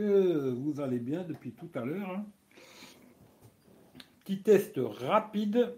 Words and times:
que 0.00 0.50
vous 0.50 0.80
allez 0.80 0.98
bien 0.98 1.24
depuis 1.24 1.52
tout 1.52 1.68
à 1.74 1.84
l'heure. 1.84 2.08
Hein. 2.08 2.24
Petit 4.20 4.42
test 4.42 4.80
rapide 4.82 5.74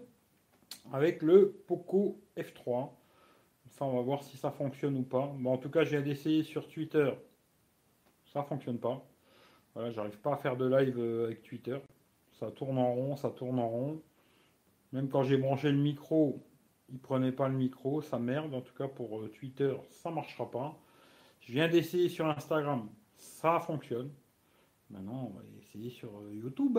avec 0.93 1.21
le 1.21 1.51
Poco 1.67 2.21
F3. 2.37 2.89
Ça, 3.71 3.83
on 3.83 3.95
va 3.95 4.01
voir 4.01 4.23
si 4.23 4.37
ça 4.37 4.49
fonctionne 4.49 4.95
ou 4.95 5.03
pas. 5.03 5.35
Bon, 5.37 5.51
en 5.51 5.57
tout 5.57 5.69
cas, 5.69 5.83
viens 5.83 6.01
d'essayer 6.01 6.43
sur 6.43 6.69
Twitter. 6.69 7.11
Ça 8.31 8.43
fonctionne 8.43 8.79
pas. 8.79 9.05
Voilà, 9.73 9.91
j'arrive 9.91 10.17
pas 10.19 10.35
à 10.35 10.37
faire 10.37 10.55
de 10.55 10.67
live 10.67 10.97
euh, 10.99 11.25
avec 11.25 11.43
Twitter. 11.43 11.79
Ça 12.39 12.49
tourne 12.49 12.77
en 12.77 12.93
rond, 12.93 13.15
ça 13.17 13.29
tourne 13.29 13.59
en 13.59 13.67
rond. 13.67 14.01
Même 14.93 15.09
quand 15.09 15.23
j'ai 15.23 15.35
branché 15.35 15.69
le 15.69 15.77
micro, 15.77 16.41
il 16.89 16.99
prenait 16.99 17.33
pas 17.33 17.49
le 17.49 17.55
micro, 17.55 18.01
ça 18.01 18.19
merde. 18.19 18.53
En 18.53 18.61
tout 18.61 18.73
cas, 18.73 18.87
pour 18.87 19.19
euh, 19.19 19.27
Twitter, 19.27 19.75
ça 19.89 20.11
marchera 20.11 20.49
pas. 20.49 20.79
Je 21.41 21.51
viens 21.51 21.67
d'essayer 21.67 22.07
sur 22.07 22.25
Instagram, 22.27 22.87
ça 23.23 23.59
fonctionne. 23.59 24.11
Maintenant, 24.89 25.31
on 25.31 25.37
va 25.37 25.41
essayer 25.59 25.89
sur 25.89 26.09
euh, 26.19 26.33
YouTube. 26.33 26.77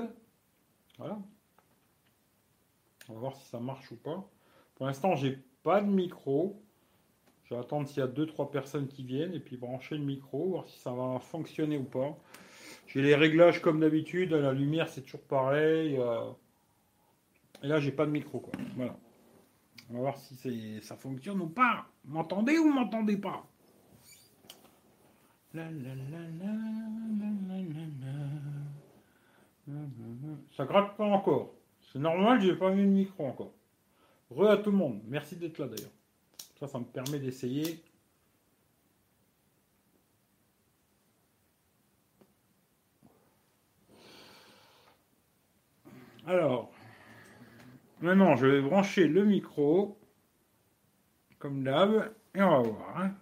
Voilà. 0.98 1.18
On 3.08 3.14
va 3.14 3.18
voir 3.18 3.36
si 3.36 3.44
ça 3.48 3.58
marche 3.60 3.90
ou 3.90 3.96
pas. 3.96 4.28
Pour 4.74 4.86
l'instant, 4.86 5.16
j'ai 5.16 5.38
pas 5.62 5.80
de 5.80 5.88
micro. 5.88 6.62
Je 7.44 7.54
vais 7.54 7.60
attendre 7.60 7.88
s'il 7.88 7.98
y 7.98 8.02
a 8.02 8.06
2-3 8.06 8.50
personnes 8.50 8.88
qui 8.88 9.04
viennent 9.04 9.34
et 9.34 9.40
puis 9.40 9.56
brancher 9.56 9.96
le 9.96 10.04
micro, 10.04 10.50
voir 10.50 10.68
si 10.68 10.78
ça 10.78 10.92
va 10.92 11.18
fonctionner 11.18 11.76
ou 11.76 11.84
pas. 11.84 12.16
J'ai 12.86 13.02
les 13.02 13.14
réglages 13.14 13.60
comme 13.60 13.80
d'habitude. 13.80 14.32
La 14.32 14.52
lumière, 14.52 14.88
c'est 14.88 15.02
toujours 15.02 15.22
pareil. 15.22 15.96
Euh. 15.98 16.30
Et 17.62 17.66
là, 17.66 17.80
j'ai 17.80 17.92
pas 17.92 18.06
de 18.06 18.10
micro. 18.10 18.40
Quoi. 18.40 18.52
Voilà. 18.76 18.96
On 19.90 19.94
va 19.94 20.00
voir 20.00 20.18
si 20.18 20.80
ça 20.80 20.96
fonctionne 20.96 21.40
ou 21.40 21.48
pas. 21.48 21.86
M'entendez 22.04 22.58
ou 22.58 22.70
m'entendez 22.70 23.16
pas? 23.16 23.46
Ça 30.56 30.64
gratte 30.64 30.96
pas 30.96 31.04
encore. 31.04 31.54
C'est 31.92 31.98
normal, 32.00 32.40
j'ai 32.40 32.56
pas 32.56 32.70
mis 32.72 32.82
le 32.82 32.88
micro 32.88 33.26
encore. 33.26 33.52
Re 34.30 34.50
à 34.50 34.56
tout 34.56 34.72
le 34.72 34.76
monde. 34.76 35.00
Merci 35.06 35.36
d'être 35.36 35.58
là 35.58 35.66
d'ailleurs. 35.68 35.92
Ça, 36.58 36.66
ça 36.66 36.78
me 36.78 36.84
permet 36.84 37.20
d'essayer. 37.20 37.82
Alors, 46.26 46.72
maintenant, 48.00 48.34
je 48.34 48.46
vais 48.46 48.62
brancher 48.62 49.06
le 49.06 49.24
micro, 49.24 49.98
comme 51.38 51.62
d'hab, 51.62 52.12
et 52.34 52.42
on 52.42 52.62
va 52.62 52.68
voir. 52.68 52.98
Hein. 52.98 53.14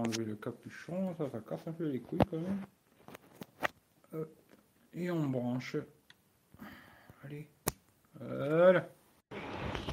Enlever 0.00 0.24
le 0.24 0.34
capuchon, 0.34 1.14
ça, 1.18 1.24
ça 1.30 1.38
casse 1.48 1.66
un 1.66 1.72
peu 1.72 1.88
les 1.88 2.00
couilles 2.00 2.18
quand 2.30 2.38
même. 2.38 4.26
Et 4.94 5.10
on 5.10 5.24
branche. 5.26 5.76
Allez. 7.24 7.48
Voilà. 8.20 8.86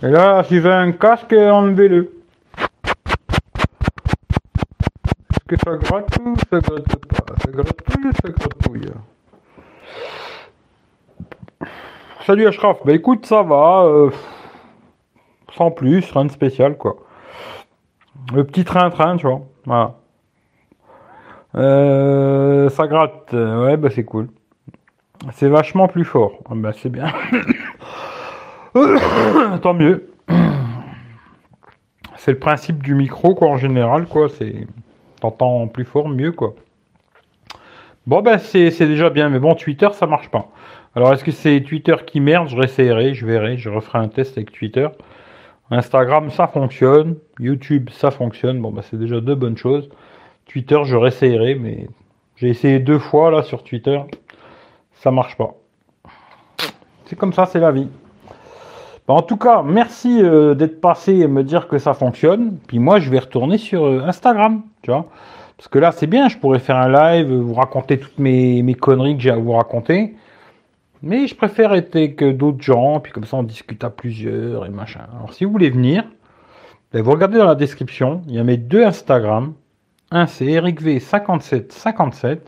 Et 0.03 0.08
là, 0.08 0.43
si 0.43 0.61
j'ai 0.61 0.71
un 0.71 0.91
casque, 0.91 1.33
enlevez-le. 1.33 2.13
Est-ce 5.31 5.45
que 5.47 5.55
ça 5.58 5.75
gratte 5.77 6.17
ou 6.19 6.36
ça 6.49 6.59
gratte 6.59 7.05
pas? 7.08 7.36
Ça 7.43 7.52
gratouille 7.52 8.05
ou 8.05 8.11
ça 8.13 8.30
gratouille? 8.30 8.91
Salut 12.25 12.47
Ashraf, 12.47 12.77
bah 12.86 12.93
écoute, 12.93 13.25
ça 13.25 13.41
va. 13.41 13.83
Euh, 13.86 14.11
sans 15.58 15.71
plus, 15.71 16.11
rien 16.11 16.25
de 16.25 16.31
spécial 16.31 16.77
quoi. 16.77 16.97
Le 18.33 18.45
petit 18.45 18.63
train-train, 18.63 19.17
tu 19.17 19.25
vois. 19.25 19.41
Voilà. 19.66 19.95
Euh, 21.56 22.70
ça 22.70 22.88
gratte. 22.88 23.34
Ouais, 23.34 23.78
bah 23.78 23.90
c'est 23.90 24.06
cool. 24.06 24.30
C'est 25.34 25.50
vachement 25.50 25.88
plus 25.88 26.06
fort. 26.06 26.40
Ah, 26.50 26.54
bah 26.56 26.72
c'est 26.73 26.90
bien. 26.90 27.08
Tant 29.61 29.73
mieux. 29.73 30.11
C'est 32.17 32.32
le 32.32 32.39
principe 32.39 32.83
du 32.83 32.94
micro, 32.94 33.33
quoi, 33.36 33.48
en 33.50 33.58
général, 33.58 34.05
quoi. 34.05 34.30
C'est. 34.30 34.67
T'entends 35.20 35.67
plus 35.67 35.86
fort, 35.86 36.08
mieux, 36.10 36.32
quoi. 36.32 36.55
Bon, 38.08 38.21
ben, 38.21 38.39
c'est 38.39 38.70
déjà 38.80 39.10
bien, 39.10 39.30
mais 39.30 39.39
bon, 39.39 39.54
Twitter, 39.54 39.89
ça 39.94 40.08
marche 40.08 40.30
pas. 40.30 40.48
Alors, 40.95 41.14
est-ce 41.14 41.23
que 41.23 41.32
c'est 41.32 41.61
Twitter 41.61 41.95
qui 42.05 42.20
merde? 42.20 42.50
Je 42.50 42.55
réessayerai, 42.55 43.14
je 43.14 43.26
verrai, 43.26 43.58
je 43.58 43.70
referai 43.70 44.00
un 44.00 44.08
test 44.08 44.38
avec 44.38 44.52
Twitter. 44.52 44.88
Instagram, 45.71 46.30
ça 46.30 46.48
fonctionne. 46.48 47.15
YouTube, 47.39 47.89
ça 47.92 48.11
fonctionne. 48.11 48.61
Bon, 48.61 48.71
bah, 48.71 48.82
c'est 48.89 48.98
déjà 48.98 49.21
deux 49.21 49.36
bonnes 49.36 49.58
choses. 49.58 49.89
Twitter, 50.45 50.80
je 50.83 50.95
réessayerai, 50.95 51.55
mais 51.55 51.87
j'ai 52.36 52.49
essayé 52.49 52.80
deux 52.80 52.99
fois 52.99 53.32
là 53.32 53.42
sur 53.42 53.64
Twitter. 53.64 53.99
Ça 54.95 55.11
marche 55.11 55.37
pas. 55.37 55.55
C'est 57.05 57.17
comme 57.17 57.33
ça, 57.33 57.45
c'est 57.45 57.59
la 57.59 57.71
vie. 57.71 57.87
Bah, 59.08 59.14
en 59.14 59.21
tout 59.21 59.37
cas, 59.37 59.64
merci 59.64 60.21
euh, 60.21 60.54
d'être 60.54 60.80
passé 60.82 61.14
et 61.14 61.27
me 61.27 61.43
dire 61.43 61.67
que 61.67 61.77
ça 61.77 61.93
fonctionne. 61.93 62.58
Puis 62.67 62.80
moi, 62.80 62.99
je 62.99 63.09
vais 63.09 63.20
retourner 63.20 63.58
sur 63.58 63.86
euh, 63.86 64.03
Instagram, 64.05 64.61
tu 64.82 64.92
vois. 64.92 65.05
Parce 65.58 65.67
que 65.67 65.80
là, 65.80 65.92
c'est 65.92 66.08
bien, 66.08 66.27
je 66.27 66.38
pourrais 66.38 66.59
faire 66.59 66.77
un 66.77 66.89
live, 66.89 67.32
vous 67.32 67.53
raconter 67.53 67.99
toutes 67.99 68.17
mes, 68.20 68.64
mes 68.64 68.73
conneries 68.73 69.15
que 69.15 69.21
j'ai 69.21 69.32
à 69.32 69.36
vous 69.36 69.52
raconter. 69.52 70.15
Mais 71.04 71.26
je 71.28 71.36
préfère 71.36 71.73
être 71.73 71.95
avec 71.95 72.23
d'autres 72.23 72.62
gens, 72.62 73.00
puis 73.00 73.12
comme 73.12 73.26
ça 73.26 73.38
on 73.38 73.44
discute 73.44 73.84
à 73.84 73.89
plusieurs 73.89 74.66
et 74.66 74.70
machin. 74.70 75.08
Alors 75.16 75.34
si 75.34 75.45
vous 75.45 75.52
voulez 75.52 75.72
venir, 75.72 76.04
ben, 76.94 77.02
vous 77.02 77.12
regardez 77.12 77.38
dans 77.38 77.45
la 77.45 77.56
description, 77.56 78.22
il 78.28 78.36
y 78.36 78.39
a 78.39 78.44
mes 78.44 78.58
deux 78.58 78.84
Instagram. 78.84 79.54
Un 80.12 80.28
c'est 80.28 80.45
EricV5757, 80.45 82.39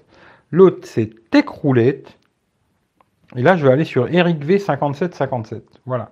l'autre 0.51 0.79
c'est 0.83 1.09
TechRoulette. 1.31 2.17
Et 3.35 3.41
là 3.41 3.55
je 3.57 3.65
vais 3.65 3.73
aller 3.73 3.85
sur 3.85 4.05
EricV5757. 4.05 5.61
Voilà. 5.87 6.11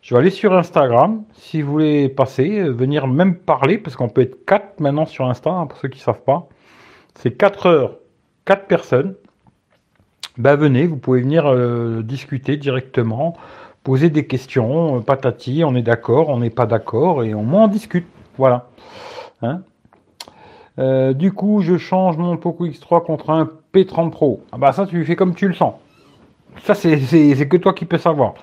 Je 0.00 0.14
vais 0.14 0.20
aller 0.20 0.30
sur 0.30 0.54
Instagram. 0.54 1.24
Si 1.34 1.60
vous 1.60 1.72
voulez 1.72 2.08
passer, 2.08 2.60
euh, 2.60 2.70
venir 2.70 3.06
même 3.06 3.36
parler, 3.36 3.76
parce 3.76 3.96
qu'on 3.96 4.08
peut 4.08 4.22
être 4.22 4.46
4 4.46 4.80
maintenant 4.80 5.04
sur 5.04 5.26
Insta, 5.26 5.50
hein, 5.50 5.66
pour 5.66 5.78
ceux 5.78 5.88
qui 5.88 5.98
ne 5.98 6.04
savent 6.04 6.22
pas. 6.22 6.48
C'est 7.16 7.32
4 7.32 7.66
heures, 7.66 7.98
4 8.46 8.66
personnes 8.66 9.14
bah 10.36 10.56
venez, 10.56 10.86
vous 10.86 10.96
pouvez 10.96 11.20
venir 11.20 11.46
euh, 11.46 12.02
discuter 12.02 12.56
directement, 12.56 13.36
poser 13.84 14.10
des 14.10 14.26
questions, 14.26 14.96
euh, 14.96 15.00
patati, 15.00 15.62
on 15.64 15.76
est 15.76 15.82
d'accord, 15.82 16.28
on 16.28 16.38
n'est 16.38 16.50
pas 16.50 16.66
d'accord, 16.66 17.22
et 17.22 17.34
au 17.34 17.42
moins 17.42 17.64
on 17.64 17.68
discute. 17.68 18.06
Voilà. 18.36 18.66
Hein 19.42 19.62
euh, 20.80 21.12
du 21.12 21.32
coup, 21.32 21.60
je 21.60 21.78
change 21.78 22.16
mon 22.16 22.36
Poco 22.36 22.66
X3 22.66 23.04
contre 23.04 23.30
un 23.30 23.48
P30 23.72 24.10
Pro. 24.10 24.42
Ah 24.50 24.58
bah 24.58 24.72
ça, 24.72 24.86
tu 24.86 25.04
fais 25.04 25.14
comme 25.14 25.36
tu 25.36 25.46
le 25.46 25.54
sens. 25.54 25.74
Ça, 26.64 26.74
c'est 26.74 26.98
que 26.98 27.56
toi 27.56 27.72
qui 27.72 27.84
peux 27.84 27.98
savoir. 27.98 28.34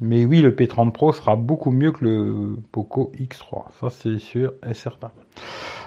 Mais 0.00 0.24
oui, 0.24 0.40
le 0.40 0.52
P30 0.52 0.92
Pro 0.92 1.12
sera 1.12 1.34
beaucoup 1.34 1.72
mieux 1.72 1.92
que 1.92 2.04
le 2.04 2.56
Poco 2.70 3.10
X3. 3.18 3.64
Ça, 3.80 3.90
c'est 3.90 4.18
sûr 4.18 4.52
et 4.68 4.74
certain. 4.74 5.10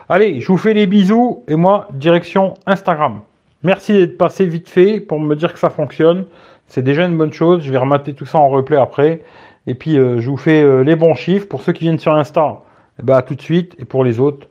Allez, 0.10 0.42
je 0.42 0.48
vous 0.48 0.58
fais 0.58 0.74
les 0.74 0.88
bisous 0.88 1.44
et 1.48 1.56
moi, 1.56 1.88
direction 1.94 2.56
Instagram. 2.66 3.22
Merci 3.64 3.94
d'être 3.94 4.18
passé 4.18 4.46
vite 4.46 4.70
fait 4.70 5.00
pour 5.00 5.20
me 5.20 5.36
dire 5.36 5.54
que 5.54 5.60
ça 5.60 5.70
fonctionne. 5.70 6.26
C'est 6.68 6.82
déjà 6.82 7.06
une 7.06 7.18
bonne 7.18 7.34
chose. 7.34 7.64
Je 7.64 7.72
vais 7.72 7.78
remater 7.78 8.14
tout 8.14 8.26
ça 8.26 8.38
en 8.40 8.50
replay 8.50 8.78
après. 8.78 9.24
Et 9.68 9.76
puis, 9.76 9.98
euh, 9.98 10.20
je 10.20 10.30
vous 10.30 10.38
fais 10.38 10.62
euh, 10.62 10.84
les 10.84 10.96
bons 10.96 11.16
chiffres. 11.16 11.48
Pour 11.48 11.62
ceux 11.62 11.72
qui 11.72 11.86
viennent 11.86 12.00
sur 12.00 12.14
Insta, 12.14 12.62
eh 13.00 13.04
ben, 13.04 13.22
tout 13.22 13.36
de 13.36 13.42
suite. 13.42 13.76
Et 13.80 13.86
pour 13.86 14.04
les 14.04 14.20
autres, 14.20 14.48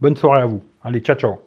bonne 0.00 0.16
soirée 0.16 0.42
à 0.42 0.46
vous. 0.46 0.62
Allez, 0.82 1.00
ciao, 1.00 1.16
ciao. 1.16 1.38